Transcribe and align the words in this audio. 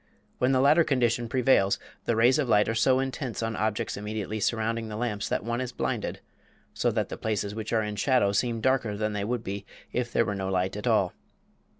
When 0.39 0.51
the 0.51 0.59
latter 0.61 0.83
condition 0.83 1.29
prevails 1.29 1.77
the 2.05 2.15
rays 2.15 2.39
of 2.39 2.49
light 2.49 2.67
are 2.67 2.73
so 2.73 2.97
intense 2.99 3.43
on 3.43 3.55
objects 3.55 3.95
immediately 3.95 4.39
surrounding 4.39 4.87
the 4.89 4.95
lamps 4.95 5.29
that 5.29 5.43
one 5.43 5.61
is 5.61 5.71
blinded; 5.71 6.21
so 6.73 6.89
that 6.89 7.09
the 7.09 7.17
places 7.19 7.53
which 7.53 7.71
are 7.71 7.83
in 7.83 7.95
shadow 7.97 8.31
seem 8.31 8.61
darker 8.61 8.97
than 8.97 9.13
they 9.13 9.23
would 9.23 9.43
be 9.43 9.63
if 9.93 10.11
there 10.11 10.25
were 10.25 10.33
no 10.33 10.49
light 10.49 10.75
at 10.75 10.87
all. 10.87 11.13